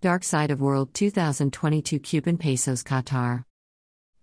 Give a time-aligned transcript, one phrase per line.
[0.00, 3.42] Dark Side of World 2022 Cuban Pesos Qatar.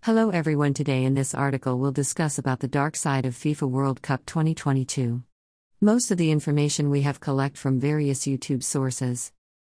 [0.04, 4.00] Hello everyone today in this article we'll discuss about the dark side of FIFA World
[4.00, 5.22] Cup 2022.
[5.82, 9.34] Most of the information we have collect from various YouTube sources.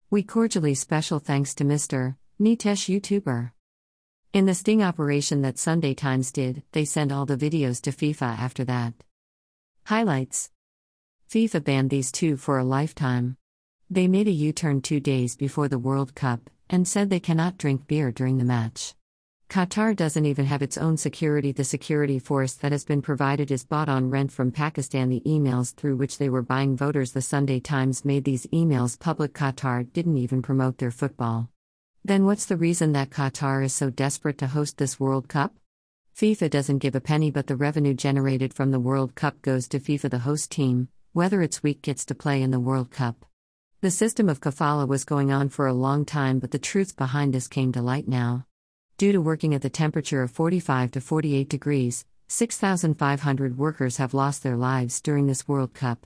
[0.09, 2.15] We cordially special thanks to Mr.
[2.41, 3.51] Nitesh YouTuber.
[4.33, 8.39] In the sting operation that Sunday Times did, they sent all the videos to FIFA
[8.39, 8.95] after that.
[9.83, 10.49] Highlights
[11.29, 13.37] FIFA banned these two for a lifetime.
[13.93, 17.57] They made a U turn two days before the World Cup and said they cannot
[17.57, 18.95] drink beer during the match.
[19.49, 21.51] Qatar doesn't even have its own security.
[21.51, 25.09] The security force that has been provided is bought on rent from Pakistan.
[25.09, 29.33] The emails through which they were buying voters, the Sunday Times made these emails public.
[29.33, 31.49] Qatar didn't even promote their football.
[32.05, 35.57] Then what's the reason that Qatar is so desperate to host this World Cup?
[36.15, 39.81] FIFA doesn't give a penny, but the revenue generated from the World Cup goes to
[39.81, 43.25] FIFA, the host team, whether its week gets to play in the World Cup.
[43.81, 47.33] The system of kafala was going on for a long time, but the truth behind
[47.33, 48.45] this came to light now.
[48.99, 54.43] Due to working at the temperature of 45 to 48 degrees, 6,500 workers have lost
[54.43, 56.05] their lives during this World Cup.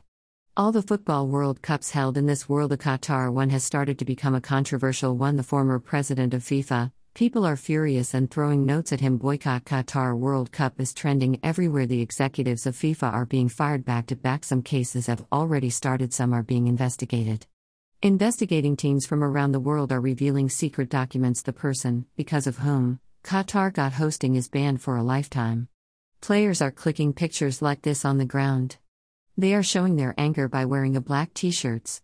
[0.56, 4.06] All the football World Cups held in this world, of Qatar one has started to
[4.06, 5.36] become a controversial one.
[5.36, 9.18] The former president of FIFA, people are furious and throwing notes at him.
[9.18, 11.88] Boycott Qatar World Cup is trending everywhere.
[11.88, 14.46] The executives of FIFA are being fired back to back.
[14.46, 17.48] Some cases have already started, some are being investigated.
[18.06, 23.00] Investigating teams from around the world are revealing secret documents the person, because of whom,
[23.24, 25.68] Qatar got hosting is banned for a lifetime.
[26.22, 28.78] Players are clicking pictures like this on the ground.
[29.36, 32.04] They are showing their anger by wearing a black t shirts.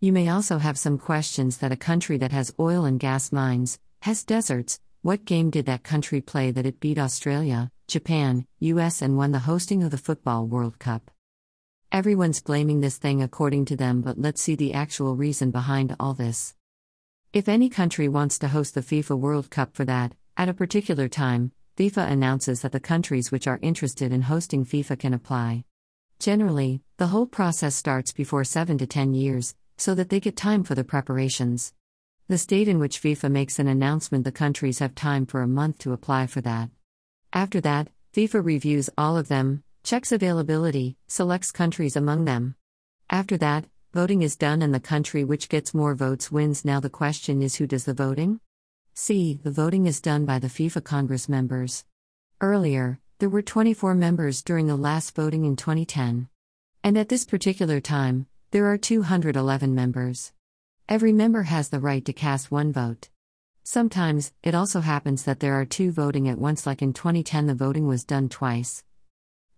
[0.00, 3.78] You may also have some questions that a country that has oil and gas mines,
[4.02, 9.16] has deserts, what game did that country play that it beat Australia, Japan, US, and
[9.16, 11.10] won the hosting of the Football World Cup?
[11.90, 16.12] Everyone's blaming this thing according to them, but let's see the actual reason behind all
[16.12, 16.54] this.
[17.32, 21.08] If any country wants to host the FIFA World Cup for that, at a particular
[21.08, 25.64] time, FIFA announces that the countries which are interested in hosting FIFA can apply.
[26.18, 30.64] Generally, the whole process starts before 7 to 10 years, so that they get time
[30.64, 31.72] for the preparations.
[32.28, 35.78] The state in which FIFA makes an announcement, the countries have time for a month
[35.78, 36.68] to apply for that.
[37.32, 42.54] After that, FIFA reviews all of them, checks availability, selects countries among them.
[43.08, 46.62] After that, voting is done and the country which gets more votes wins.
[46.62, 48.40] Now the question is who does the voting?
[48.92, 49.40] C.
[49.42, 51.86] The voting is done by the FIFA Congress members.
[52.38, 56.28] Earlier, there were 24 members during the last voting in 2010.
[56.84, 60.34] And at this particular time, there are 211 members.
[60.86, 63.08] Every member has the right to cast one vote.
[63.64, 67.54] Sometimes, it also happens that there are two voting at once, like in 2010, the
[67.54, 68.84] voting was done twice.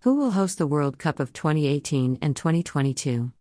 [0.05, 3.33] Who will host the World Cup of 2018 and 2022?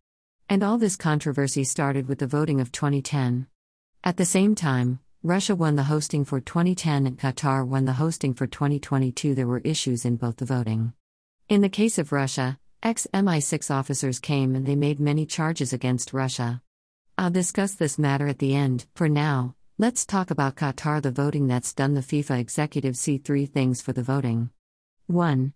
[0.50, 3.48] And all this controversy started with the voting of 2010.
[4.04, 8.34] At the same time, Russia won the hosting for 2010 and Qatar won the hosting
[8.34, 9.36] for 2022.
[9.36, 10.92] There were issues in both the voting.
[11.48, 16.12] In the case of Russia, ex MI6 officers came and they made many charges against
[16.12, 16.62] Russia.
[17.18, 18.86] I'll discuss this matter at the end.
[18.96, 21.94] For now, let's talk about Qatar the voting that's done.
[21.94, 24.50] The FIFA executive see three things for the voting.
[25.08, 25.54] 1.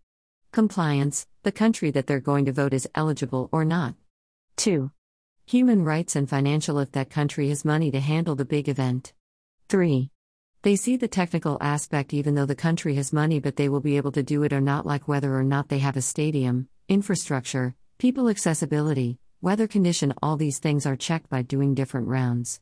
[0.53, 3.96] Compliance the country that they're going to vote is eligible or not.
[4.58, 4.91] 2.
[5.47, 9.14] Human rights and financial if that country has money to handle the big event.
[9.69, 10.12] 3.
[10.62, 13.97] They see the technical aspect even though the country has money, but they will be
[13.97, 17.74] able to do it or not, like whether or not they have a stadium, infrastructure,
[17.97, 22.62] people accessibility, weather condition, all these things are checked by doing different rounds.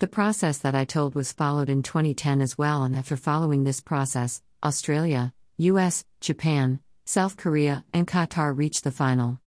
[0.00, 3.80] The process that I told was followed in 2010 as well, and after following this
[3.80, 9.40] process, Australia, US, Japan, South Korea, and Qatar reached the final.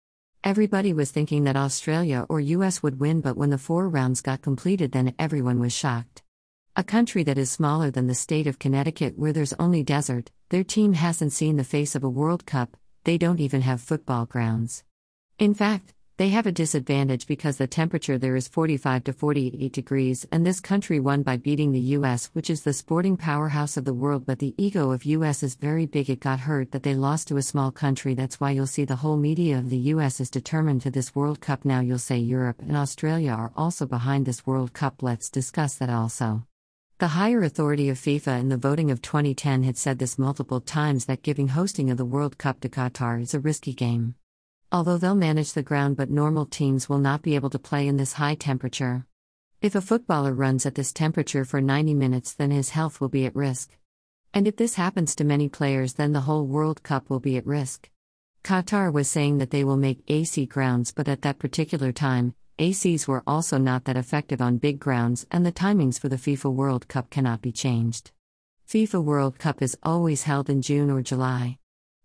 [0.44, 4.42] Everybody was thinking that Australia or US would win, but when the four rounds got
[4.42, 6.22] completed, then everyone was shocked.
[6.76, 10.62] A country that is smaller than the state of Connecticut, where there's only desert, their
[10.62, 14.84] team hasn't seen the face of a World Cup, they don't even have football grounds.
[15.40, 20.26] In fact, they have a disadvantage because the temperature there is 45 to 48 degrees
[20.32, 23.94] and this country won by beating the US which is the sporting powerhouse of the
[23.94, 24.26] world.
[24.26, 26.10] But the ego of US is very big.
[26.10, 28.14] It got hurt that they lost to a small country.
[28.14, 31.40] That's why you'll see the whole media of the US is determined to this World
[31.40, 31.64] Cup.
[31.64, 35.04] Now you'll say Europe and Australia are also behind this World Cup.
[35.04, 36.44] Let's discuss that also.
[36.98, 41.04] The higher authority of FIFA in the voting of 2010 had said this multiple times
[41.04, 44.16] that giving hosting of the World Cup to Qatar is a risky game.
[44.70, 47.96] Although they'll manage the ground, but normal teams will not be able to play in
[47.96, 49.06] this high temperature.
[49.62, 53.24] If a footballer runs at this temperature for 90 minutes, then his health will be
[53.24, 53.78] at risk.
[54.34, 57.46] And if this happens to many players, then the whole World Cup will be at
[57.46, 57.88] risk.
[58.44, 63.08] Qatar was saying that they will make AC grounds, but at that particular time, ACs
[63.08, 66.88] were also not that effective on big grounds, and the timings for the FIFA World
[66.88, 68.10] Cup cannot be changed.
[68.68, 71.56] FIFA World Cup is always held in June or July.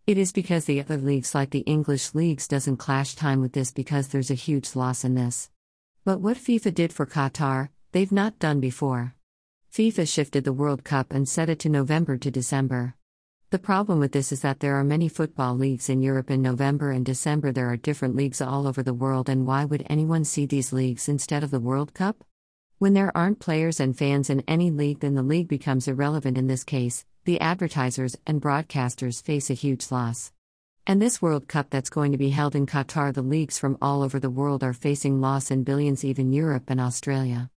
[0.06, 3.72] It is because the other leagues like the English leagues doesn't clash time with this
[3.72, 5.50] because there's a huge loss in this.
[6.04, 9.16] But what FIFA did for Qatar, they've not done before.
[9.72, 12.96] FIFA shifted the World Cup and set it to November to December.
[13.52, 16.92] The problem with this is that there are many football leagues in Europe in November
[16.92, 17.54] and December.
[17.54, 21.08] There are different leagues all over the world, and why would anyone see these leagues
[21.08, 22.26] instead of the World Cup?
[22.78, 26.48] When there aren't players and fans in any league, then the league becomes irrelevant in
[26.48, 30.34] this case, the advertisers and broadcasters face a huge loss.
[30.86, 34.02] And this World Cup that's going to be held in Qatar, the leagues from all
[34.02, 37.50] over the world are facing loss in billions, even Europe and Australia.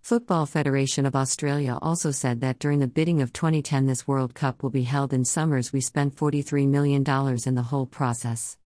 [0.00, 4.60] Football Federation of Australia also said that during the bidding of 2010 this World Cup
[4.60, 7.04] will be held in summers we spent $43 million
[7.46, 8.58] in the whole process.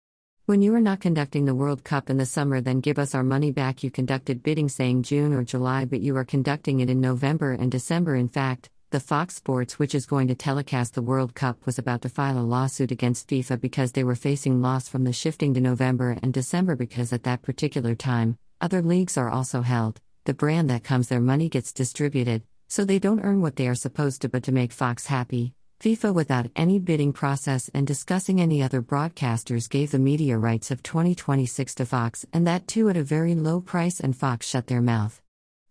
[0.47, 3.23] When you are not conducting the World Cup in the summer then give us our
[3.23, 7.03] money back you conducted bidding saying June or July but you are conducting it in
[7.03, 11.35] November and December in fact, the Fox Sports, which is going to telecast the World
[11.35, 15.03] Cup, was about to file a lawsuit against FIFA because they were facing loss from
[15.03, 19.63] the shifting to November and December because at that particular time, other leagues are also
[19.63, 20.01] held.
[20.25, 23.75] The brand that comes their money gets distributed, so they don't earn what they are
[23.75, 25.53] supposed to, but to make Fox happy.
[25.81, 30.85] FIFA, without any bidding process and discussing any other broadcasters, gave the media rights of
[30.85, 34.81] 2026 to Fox, and that too at a very low price, and Fox shut their
[34.81, 35.21] mouth.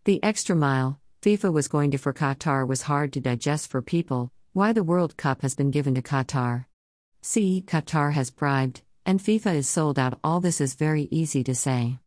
[0.03, 4.31] The extra mile, FIFA was going to for Qatar was hard to digest for people,
[4.54, 6.66] why the World Cup has been given to Qatar.
[7.24, 10.19] See, Qatar has bribed, and FIFA is sold out.
[10.24, 11.98] All this is very easy to say.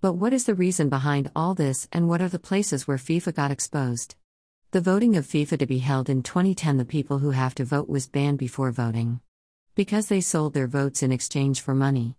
[0.00, 3.34] But what is the reason behind all this, and what are the places where FIFA
[3.34, 4.14] got exposed?
[4.70, 7.90] The voting of FIFA to be held in 2010, the people who have to vote
[7.90, 9.20] was banned before voting.
[9.74, 12.16] Because they sold their votes in exchange for money.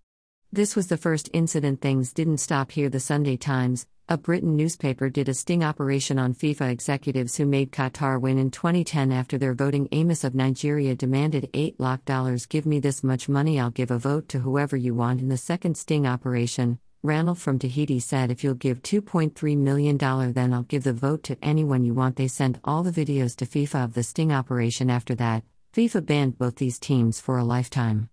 [0.54, 1.82] This was the first incident.
[1.82, 2.88] Things didn't stop here.
[2.88, 7.72] The Sunday Times, a Britain newspaper did a sting operation on FIFA executives who made
[7.72, 9.90] Qatar win in 2010 after their voting.
[9.92, 13.98] Amos of Nigeria demanded 8 lakh dollars give me this much money, I'll give a
[13.98, 15.22] vote to whoever you want.
[15.22, 19.98] In the second sting operation, Randall from Tahiti said if you'll give $2.3 million,
[20.34, 22.16] then I'll give the vote to anyone you want.
[22.16, 25.46] They sent all the videos to FIFA of the sting operation after that.
[25.74, 28.10] FIFA banned both these teams for a lifetime.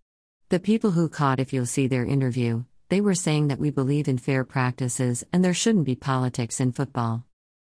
[0.51, 4.09] The people who caught, if you'll see their interview, they were saying that we believe
[4.09, 7.25] in fair practices and there shouldn't be politics in football.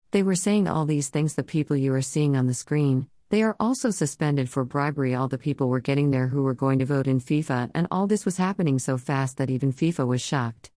[0.10, 3.08] They were saying all these things the people you are seeing on the screen.
[3.30, 5.14] They are also suspended for bribery.
[5.14, 8.08] All the people were getting there who were going to vote in FIFA, and all
[8.08, 10.72] this was happening so fast that even FIFA was shocked.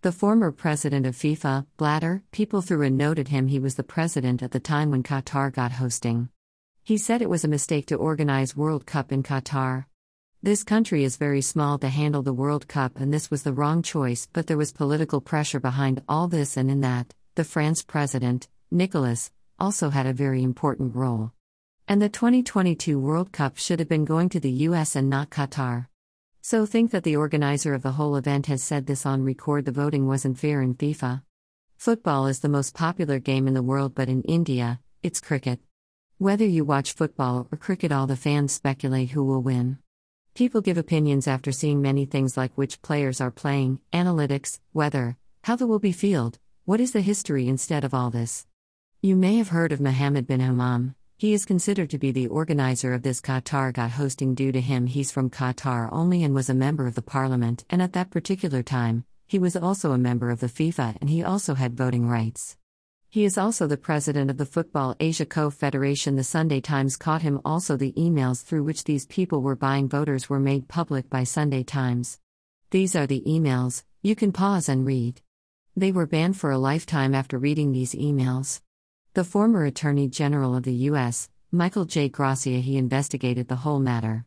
[0.00, 3.48] The former president of FIFA, Blatter, people threw a note at him.
[3.48, 6.30] He was the president at the time when Qatar got hosting.
[6.82, 9.84] He said it was a mistake to organize World Cup in Qatar.
[10.42, 13.82] This country is very small to handle the World Cup, and this was the wrong
[13.82, 18.48] choice, but there was political pressure behind all this, and in that, the France president,
[18.70, 21.32] Nicolas, also had a very important role.
[21.86, 25.88] And the 2022 World Cup should have been going to the US and not Qatar.
[26.40, 29.72] So think that the organizer of the whole event has said this on record the
[29.72, 31.20] voting wasn't fair in FIFA.
[31.76, 35.60] Football is the most popular game in the world, but in India, it's cricket.
[36.16, 39.76] Whether you watch football or cricket, all the fans speculate who will win.
[40.34, 45.56] People give opinions after seeing many things like which players are playing, analytics, weather, how
[45.56, 48.46] the will be field, what is the history instead of all this.
[49.02, 50.94] You may have heard of Mohammed bin Hammam.
[51.18, 54.86] He is considered to be the organizer of this Qatar got hosting due to him
[54.86, 58.62] he's from Qatar only and was a member of the parliament and at that particular
[58.62, 62.56] time, he was also a member of the FIFA and he also had voting rights.
[63.12, 66.14] He is also the president of the Football Asia Co Federation.
[66.14, 70.30] The Sunday Times caught him also the emails through which these people were buying voters
[70.30, 72.20] were made public by Sunday Times.
[72.70, 75.22] These are the emails, you can pause and read.
[75.74, 78.60] They were banned for a lifetime after reading these emails.
[79.14, 82.08] The former Attorney General of the U.S., Michael J.
[82.10, 84.24] Garcia, he investigated the whole matter.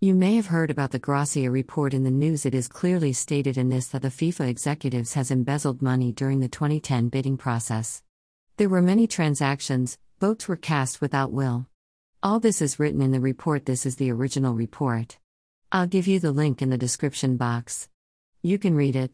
[0.00, 2.46] You may have heard about the Garcia report in the news.
[2.46, 6.48] It is clearly stated in this that the FIFA executives has embezzled money during the
[6.48, 8.04] 2010 bidding process.
[8.60, 11.66] There were many transactions, votes were cast without will.
[12.22, 13.64] All this is written in the report.
[13.64, 15.16] This is the original report.
[15.72, 17.88] I'll give you the link in the description box.
[18.42, 19.12] You can read it.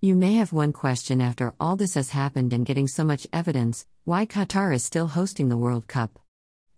[0.00, 3.84] You may have one question after all this has happened and getting so much evidence
[4.04, 6.18] why Qatar is still hosting the World Cup.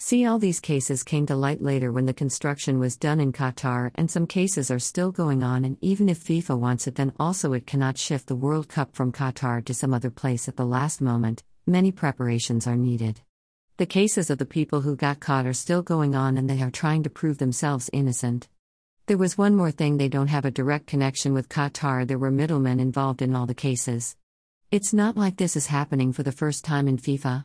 [0.00, 3.92] See, all these cases came to light later when the construction was done in Qatar,
[3.94, 5.64] and some cases are still going on.
[5.64, 9.12] And even if FIFA wants it, then also it cannot shift the World Cup from
[9.12, 13.20] Qatar to some other place at the last moment, many preparations are needed.
[13.76, 16.70] The cases of the people who got caught are still going on and they are
[16.70, 18.48] trying to prove themselves innocent.
[19.06, 22.30] There was one more thing they don't have a direct connection with Qatar, there were
[22.30, 24.16] middlemen involved in all the cases.
[24.70, 27.44] It's not like this is happening for the first time in FIFA.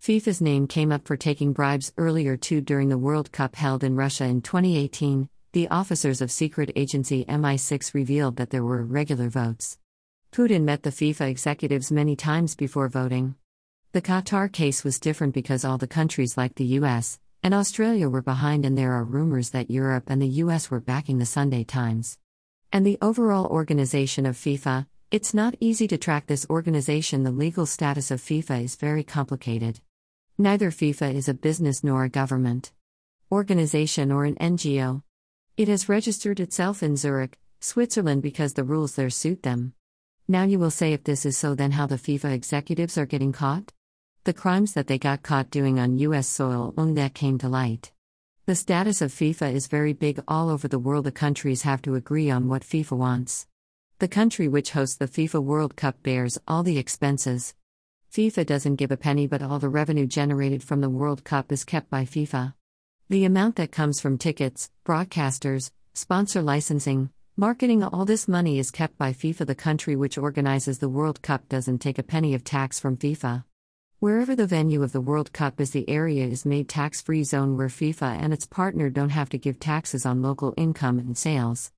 [0.00, 3.96] FIFA's name came up for taking bribes earlier too during the World Cup held in
[3.96, 5.28] Russia in 2018.
[5.52, 9.78] The officers of secret agency MI6 revealed that there were irregular votes.
[10.30, 13.34] Putin met the FIFA executives many times before voting.
[13.92, 18.22] The Qatar case was different because all the countries like the US and Australia were
[18.22, 22.16] behind, and there are rumors that Europe and the US were backing the Sunday Times.
[22.72, 27.24] And the overall organization of FIFA, it's not easy to track this organization.
[27.24, 29.80] The legal status of FIFA is very complicated.
[30.38, 32.70] Neither FIFA is a business nor a government
[33.32, 35.02] organization or an NGO.
[35.56, 39.72] It has registered itself in Zurich, Switzerland because the rules there suit them.
[40.28, 43.32] Now you will say if this is so, then how the FIFA executives are getting
[43.32, 43.72] caught?
[44.24, 47.90] The crimes that they got caught doing on US soil only that came to light.
[48.44, 51.06] The status of FIFA is very big all over the world.
[51.06, 53.46] The countries have to agree on what FIFA wants.
[53.98, 57.54] The country which hosts the FIFA World Cup bears all the expenses.
[58.12, 61.64] FIFA doesn't give a penny, but all the revenue generated from the World Cup is
[61.64, 62.52] kept by FIFA.
[63.08, 68.98] The amount that comes from tickets, broadcasters, sponsor licensing, marketing, all this money is kept
[68.98, 69.46] by FIFA.
[69.46, 73.44] The country which organizes the World Cup doesn't take a penny of tax from FIFA.
[74.00, 77.58] Wherever the venue of the World Cup is, the area is made tax free zone
[77.58, 81.70] where FIFA and its partner don't have to give taxes on local income and sales.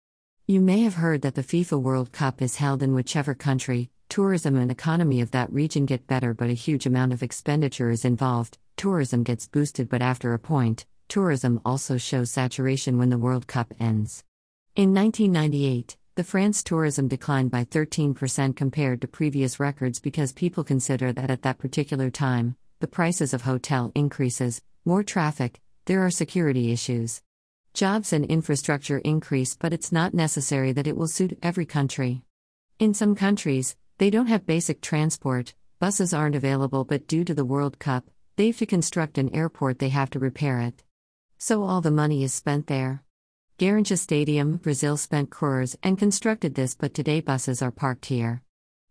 [0.46, 4.54] You may have heard that the FIFA World Cup is held in whichever country, tourism
[4.54, 8.56] and economy of that region get better, but a huge amount of expenditure is involved.
[8.76, 13.74] Tourism gets boosted, but after a point, tourism also shows saturation when the World Cup
[13.80, 14.22] ends.
[14.76, 21.10] In 1998, the France tourism declined by 13% compared to previous records because people consider
[21.10, 26.70] that at that particular time, the prices of hotel increases, more traffic, there are security
[26.70, 27.22] issues.
[27.72, 32.20] Jobs and infrastructure increase, but it's not necessary that it will suit every country.
[32.78, 37.46] In some countries, they don't have basic transport, buses aren't available, but due to the
[37.46, 38.04] World Cup,
[38.36, 40.84] they've to construct an airport, they have to repair it.
[41.38, 43.02] So all the money is spent there.
[43.58, 48.42] Garrincha Stadium, Brazil spent crores and constructed this, but today buses are parked here.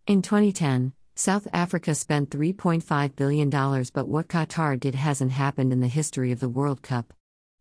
[0.07, 5.87] In 2010, South Africa spent $3.5 billion, but what Qatar did hasn't happened in the
[5.87, 7.13] history of the World Cup.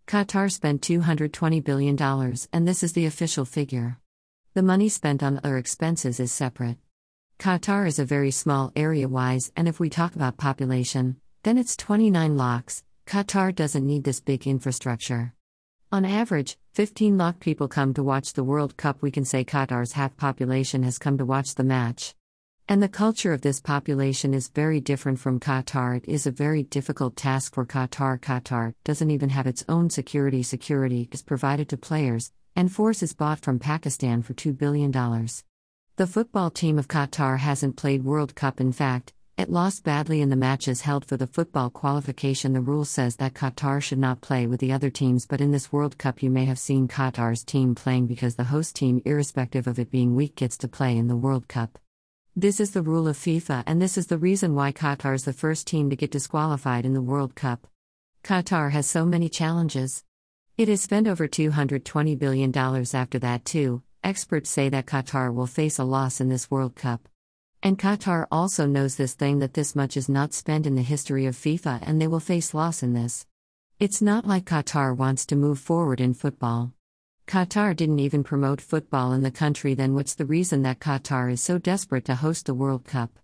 [0.06, 2.00] Qatar spent $220 billion,
[2.52, 3.98] and this is the official figure.
[4.54, 6.78] The money spent on other expenses is separate.
[7.38, 11.76] Qatar is a very small area wise, and if we talk about population, then it's
[11.76, 12.84] 29 lakhs.
[13.06, 15.34] Qatar doesn't need this big infrastructure.
[15.92, 19.02] On average, 15 lakh people come to watch the World Cup.
[19.02, 22.14] We can say Qatar's half population has come to watch the match.
[22.68, 25.96] And the culture of this population is very different from Qatar.
[25.96, 28.20] It is a very difficult task for Qatar.
[28.20, 30.44] Qatar doesn't even have its own security.
[30.44, 34.92] Security is provided to players, and force is bought from Pakistan for $2 billion.
[34.92, 38.60] The football team of Qatar hasn't played World Cup.
[38.60, 42.52] In fact, it lost badly in the matches held for the football qualification.
[42.52, 45.72] The rule says that Qatar should not play with the other teams, but in this
[45.72, 49.78] World Cup, you may have seen Qatar's team playing because the host team, irrespective of
[49.78, 51.78] it being weak, gets to play in the World Cup.
[52.36, 55.32] This is the rule of FIFA, and this is the reason why Qatar is the
[55.32, 57.66] first team to get disqualified in the World Cup.
[58.22, 60.04] Qatar has so many challenges.
[60.58, 63.82] It has spent over $220 billion after that, too.
[64.04, 67.08] Experts say that Qatar will face a loss in this World Cup.
[67.62, 71.26] And Qatar also knows this thing that this much is not spent in the history
[71.26, 73.26] of FIFA and they will face loss in this.
[73.78, 76.72] It's not like Qatar wants to move forward in football.
[77.26, 81.42] Qatar didn't even promote football in the country, then what's the reason that Qatar is
[81.42, 83.18] so desperate to host the World Cup?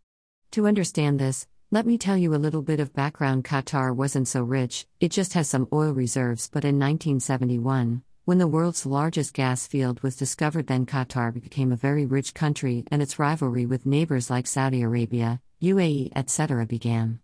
[0.52, 3.44] To understand this, let me tell you a little bit of background.
[3.44, 8.49] Qatar wasn't so rich, it just has some oil reserves, but in 1971, when the
[8.49, 13.21] world's largest gas field was discovered, then Qatar became a very rich country and its
[13.21, 16.66] rivalry with neighbors like Saudi Arabia, UAE, etc.
[16.66, 17.21] began.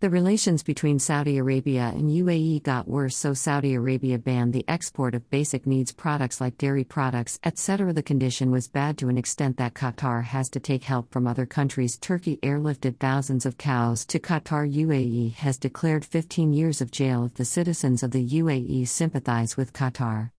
[0.00, 5.14] The relations between Saudi Arabia and UAE got worse, so Saudi Arabia banned the export
[5.14, 7.92] of basic needs products like dairy products, etc.
[7.92, 11.46] The condition was bad to an extent that Qatar has to take help from other
[11.46, 11.96] countries.
[11.96, 14.68] Turkey airlifted thousands of cows to Qatar.
[14.68, 19.72] UAE has declared 15 years of jail if the citizens of the UAE sympathize with
[19.72, 20.30] Qatar.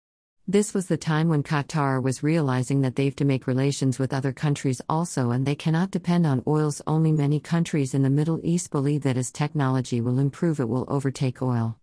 [0.51, 4.33] This was the time when Qatar was realizing that they've to make relations with other
[4.33, 7.13] countries also and they cannot depend on oils only.
[7.13, 11.41] Many countries in the Middle East believe that as technology will improve, it will overtake
[11.41, 11.79] oil.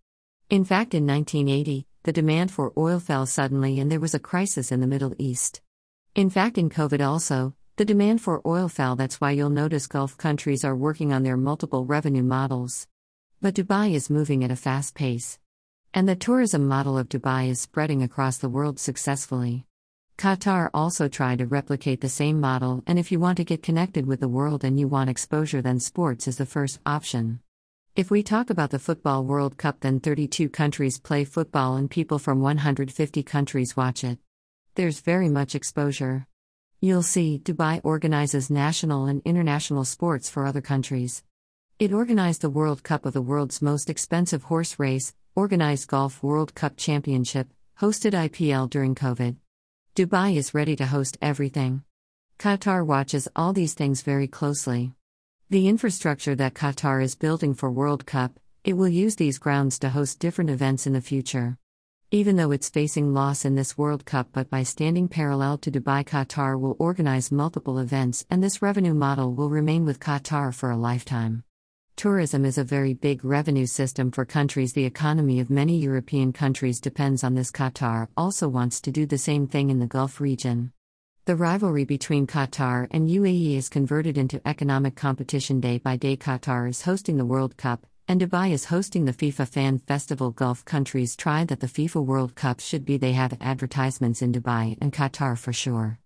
[0.51, 4.71] In fact, in 1980, the demand for oil fell suddenly and there was a crisis
[4.71, 5.61] in the Middle East.
[6.13, 8.95] In fact, in COVID also, the demand for oil fell.
[8.95, 12.85] That's why you'll notice Gulf countries are working on their multiple revenue models.
[13.41, 15.39] But Dubai is moving at a fast pace.
[15.91, 19.65] And the tourism model of Dubai is spreading across the world successfully.
[20.19, 24.05] Qatar also tried to replicate the same model, and if you want to get connected
[24.05, 27.39] with the world and you want exposure, then sports is the first option.
[27.95, 32.19] If we talk about the Football World Cup, then 32 countries play football and people
[32.19, 34.19] from 150 countries watch it.
[34.75, 36.27] There's very much exposure.
[36.79, 41.23] You'll see, Dubai organizes national and international sports for other countries.
[41.79, 46.53] It organized the World Cup of the world's most expensive horse race, organized Golf World
[46.53, 47.47] Cup Championship,
[47.79, 49.37] hosted IPL during COVID.
[49.95, 51.81] Dubai is ready to host everything.
[52.37, 54.91] Qatar watches all these things very closely.
[55.49, 59.87] The infrastructure that Qatar is building for World Cup, it will use these grounds to
[59.87, 61.57] host different events in the future.
[62.11, 66.03] Even though it's facing loss in this World Cup, but by standing parallel to Dubai,
[66.03, 70.75] Qatar will organize multiple events and this revenue model will remain with Qatar for a
[70.89, 71.45] lifetime.
[71.99, 74.71] Tourism is a very big revenue system for countries.
[74.71, 77.51] The economy of many European countries depends on this.
[77.51, 80.71] Qatar also wants to do the same thing in the Gulf region.
[81.25, 86.15] The rivalry between Qatar and UAE is converted into economic competition day by day.
[86.15, 90.31] Qatar is hosting the World Cup, and Dubai is hosting the FIFA Fan Festival.
[90.31, 94.77] Gulf countries try that the FIFA World Cup should be they have advertisements in Dubai
[94.79, 95.99] and Qatar for sure.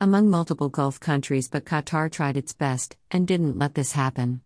[0.00, 4.42] Among multiple Gulf countries, but Qatar tried its best and didn't let this happen.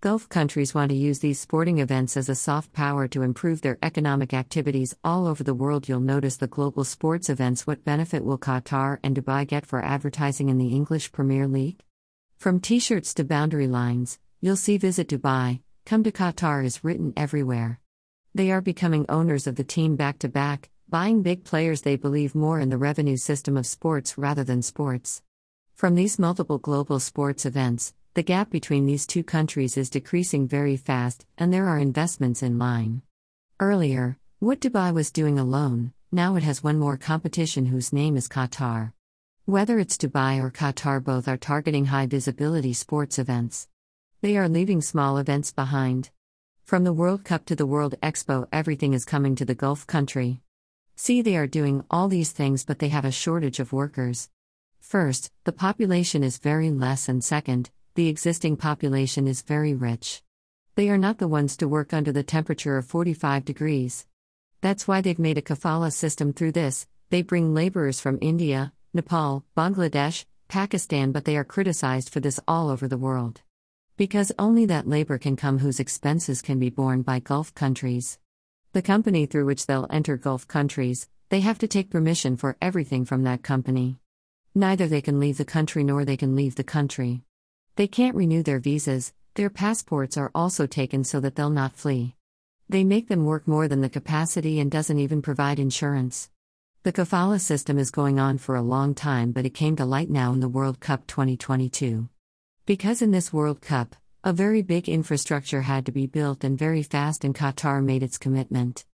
[0.00, 3.78] Gulf countries want to use these sporting events as a soft power to improve their
[3.82, 5.88] economic activities all over the world.
[5.88, 7.66] You'll notice the global sports events.
[7.66, 11.82] What benefit will Qatar and Dubai get for advertising in the English Premier League?
[12.36, 17.12] From t shirts to boundary lines, you'll see Visit Dubai, Come to Qatar is written
[17.16, 17.80] everywhere.
[18.32, 21.80] They are becoming owners of the team back to back, buying big players.
[21.80, 25.22] They believe more in the revenue system of sports rather than sports.
[25.74, 30.76] From these multiple global sports events, the gap between these two countries is decreasing very
[30.76, 33.02] fast, and there are investments in line.
[33.60, 38.28] Earlier, what Dubai was doing alone, now it has one more competition whose name is
[38.28, 38.92] Qatar.
[39.44, 43.68] Whether it's Dubai or Qatar, both are targeting high visibility sports events.
[44.20, 46.10] They are leaving small events behind.
[46.64, 50.40] From the World Cup to the World Expo, everything is coming to the Gulf country.
[50.96, 54.28] See, they are doing all these things, but they have a shortage of workers.
[54.80, 60.22] First, the population is very less, and second, the existing population is very rich.
[60.76, 64.06] They are not the ones to work under the temperature of 45 degrees.
[64.60, 66.86] That's why they've made a kafala system through this.
[67.10, 72.70] They bring laborers from India, Nepal, Bangladesh, Pakistan, but they are criticized for this all
[72.70, 73.42] over the world.
[73.96, 78.20] Because only that labor can come whose expenses can be borne by Gulf countries.
[78.74, 83.04] The company through which they'll enter Gulf countries, they have to take permission for everything
[83.04, 83.98] from that company.
[84.54, 87.24] Neither they can leave the country nor they can leave the country.
[87.78, 92.16] They can't renew their visas, their passports are also taken so that they'll not flee.
[92.68, 96.28] They make them work more than the capacity and doesn't even provide insurance.
[96.82, 100.10] The kafala system is going on for a long time, but it came to light
[100.10, 102.08] now in the World Cup 2022.
[102.66, 106.82] Because in this World Cup, a very big infrastructure had to be built and very
[106.82, 108.86] fast, and Qatar made its commitment.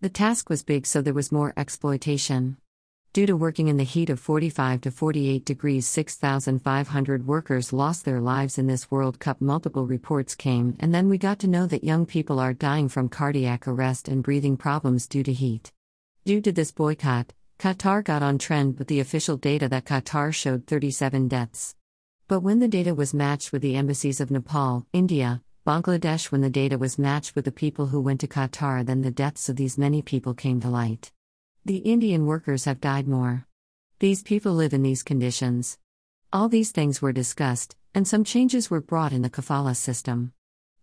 [0.00, 2.56] The task was big, so there was more exploitation.
[3.14, 8.20] Due to working in the heat of 45 to 48 degrees, 6,500 workers lost their
[8.20, 9.40] lives in this World Cup.
[9.40, 13.08] Multiple reports came, and then we got to know that young people are dying from
[13.08, 15.72] cardiac arrest and breathing problems due to heat.
[16.26, 20.66] Due to this boycott, Qatar got on trend with the official data that Qatar showed
[20.66, 21.74] 37 deaths.
[22.28, 26.50] But when the data was matched with the embassies of Nepal, India, Bangladesh, when the
[26.50, 29.78] data was matched with the people who went to Qatar, then the deaths of these
[29.78, 31.10] many people came to light.
[31.64, 33.46] The Indian workers have died more.
[33.98, 35.78] These people live in these conditions.
[36.32, 40.32] All these things were discussed, and some changes were brought in the kafala system.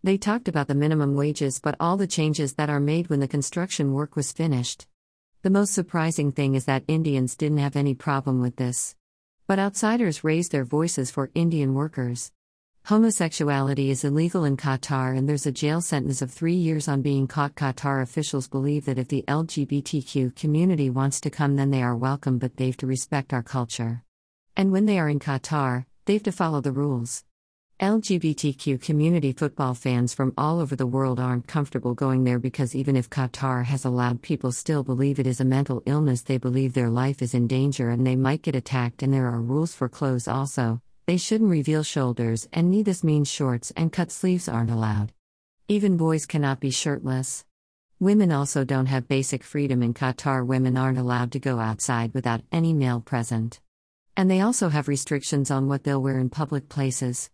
[0.03, 3.27] They talked about the minimum wages, but all the changes that are made when the
[3.27, 4.85] construction work was finished.
[5.41, 8.95] The most surprising thing is that Indians didn't have any problem with this.
[9.47, 12.31] But outsiders raised their voices for Indian workers.
[12.85, 17.25] Homosexuality is illegal in Qatar and there's a jail sentence of three years on being
[17.25, 17.55] caught.
[17.55, 22.37] Qatar officials believe that if the LGBTQ community wants to come, then they are welcome,
[22.37, 24.03] but they've to respect our culture.
[24.55, 27.23] And when they are in Qatar, they've to follow the rules.
[27.79, 32.95] LGBTQ community football fans from all over the world aren't comfortable going there because even
[32.95, 36.91] if Qatar has allowed people still believe it is a mental illness they believe their
[36.91, 40.27] life is in danger and they might get attacked and there are rules for clothes
[40.27, 45.13] also they shouldn't reveal shoulders, and knee this means shorts and cut sleeves aren't allowed.
[45.67, 47.45] Even boys cannot be shirtless.
[47.99, 50.45] Women also don't have basic freedom in Qatar.
[50.45, 53.59] Women aren't allowed to go outside without any male present.
[54.17, 57.29] And they also have restrictions on what they'll wear in public places.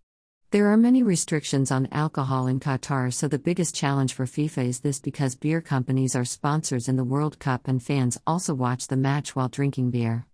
[0.52, 4.80] There are many restrictions on alcohol in Qatar, so the biggest challenge for FIFA is
[4.82, 8.98] this because beer companies are sponsors in the World Cup and fans also watch the
[8.98, 10.28] match while drinking beer.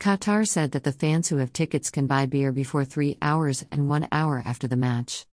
[0.00, 3.88] Qatar said that the fans who have tickets can buy beer before 3 hours and
[3.88, 5.26] 1 hour after the match.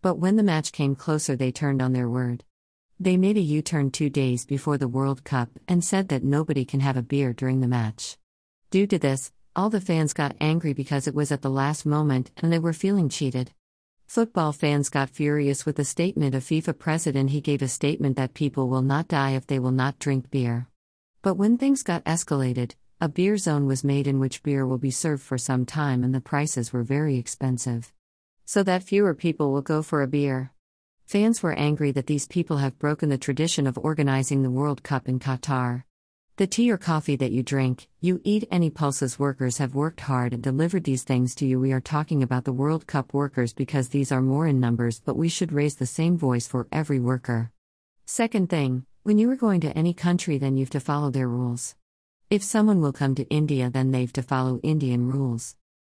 [0.00, 2.44] But when the match came closer, they turned on their word.
[3.00, 6.64] They made a U turn two days before the World Cup and said that nobody
[6.64, 8.16] can have a beer during the match.
[8.70, 12.30] Due to this, all the fans got angry because it was at the last moment
[12.36, 13.50] and they were feeling cheated.
[14.06, 17.30] Football fans got furious with the statement of FIFA president.
[17.30, 20.68] He gave a statement that people will not die if they will not drink beer.
[21.22, 24.92] But when things got escalated, a beer zone was made in which beer will be
[24.92, 27.92] served for some time and the prices were very expensive.
[28.44, 30.52] So that fewer people will go for a beer.
[31.04, 35.08] Fans were angry that these people have broken the tradition of organizing the World Cup
[35.08, 35.82] in Qatar.
[36.36, 40.32] The tea or coffee that you drink, you eat, any Pulses workers have worked hard
[40.32, 41.58] and delivered these things to you.
[41.58, 45.16] We are talking about the World Cup workers because these are more in numbers, but
[45.16, 47.50] we should raise the same voice for every worker.
[48.06, 51.26] Second thing, when you are going to any country, then you have to follow their
[51.26, 51.74] rules.
[52.32, 55.54] If someone will come to India, then they've to follow Indian rules.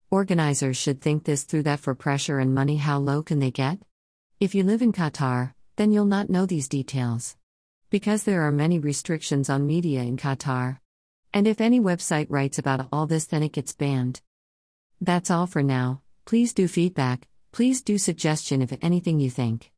[0.10, 3.78] Organizers should think this through that for pressure and money, how low can they get?
[4.40, 7.38] If you live in Qatar, then you'll not know these details.
[7.92, 10.80] Because there are many restrictions on media in Qatar.
[11.36, 14.20] And if any website writes about all this, then it gets banned.
[15.00, 16.02] That's all for now.
[16.26, 19.72] Please do feedback, please do suggestion if anything you think.